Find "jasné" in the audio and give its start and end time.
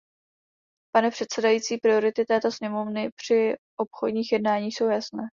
4.89-5.23